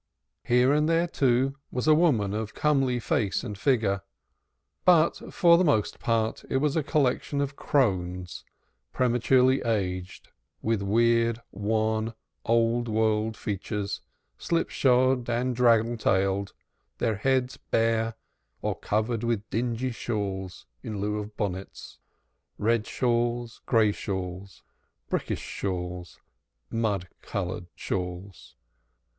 Here 0.43 0.73
and 0.73 0.89
there, 0.89 1.05
too, 1.05 1.57
was 1.69 1.85
a 1.87 1.93
woman 1.93 2.33
of 2.33 2.55
comely 2.55 2.99
face 2.99 3.43
and 3.43 3.55
figure, 3.55 4.01
but 4.83 5.31
for 5.31 5.59
the 5.59 5.63
most 5.63 5.99
part 5.99 6.43
it 6.49 6.57
was 6.57 6.75
a 6.75 6.81
collection 6.81 7.39
of 7.39 7.55
crones, 7.55 8.43
prematurely 8.93 9.61
aged, 9.61 10.29
with 10.59 10.81
weird, 10.81 11.39
wan, 11.51 12.15
old 12.45 12.87
world 12.87 13.37
features, 13.37 14.01
slip 14.39 14.71
shod 14.71 15.29
and 15.29 15.55
draggle 15.55 15.97
tailed, 15.97 16.53
their 16.97 17.17
heads 17.17 17.57
bare, 17.57 18.15
or 18.63 18.73
covered 18.73 19.23
with 19.23 19.47
dingy 19.51 19.91
shawls 19.91 20.65
in 20.81 20.99
lieu 20.99 21.19
of 21.19 21.37
bonnets 21.37 21.99
red 22.57 22.87
shawls, 22.87 23.61
gray 23.67 23.91
shawls, 23.91 24.63
brick 25.11 25.27
dust 25.27 25.43
shawls, 25.43 26.19
mud 26.71 27.07
colored 27.21 27.67
shawls. 27.75 28.55